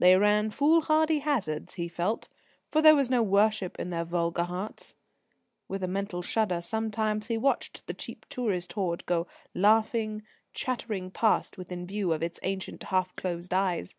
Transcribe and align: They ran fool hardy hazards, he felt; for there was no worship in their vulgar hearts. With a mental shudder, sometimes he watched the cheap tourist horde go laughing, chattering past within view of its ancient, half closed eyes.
They 0.00 0.18
ran 0.18 0.50
fool 0.50 0.82
hardy 0.82 1.20
hazards, 1.20 1.76
he 1.76 1.88
felt; 1.88 2.28
for 2.70 2.82
there 2.82 2.94
was 2.94 3.08
no 3.08 3.22
worship 3.22 3.78
in 3.78 3.88
their 3.88 4.04
vulgar 4.04 4.42
hearts. 4.42 4.94
With 5.66 5.82
a 5.82 5.88
mental 5.88 6.20
shudder, 6.20 6.60
sometimes 6.60 7.28
he 7.28 7.38
watched 7.38 7.86
the 7.86 7.94
cheap 7.94 8.26
tourist 8.28 8.74
horde 8.74 9.06
go 9.06 9.26
laughing, 9.54 10.24
chattering 10.52 11.10
past 11.10 11.56
within 11.56 11.86
view 11.86 12.12
of 12.12 12.22
its 12.22 12.38
ancient, 12.42 12.82
half 12.82 13.16
closed 13.16 13.54
eyes. 13.54 13.94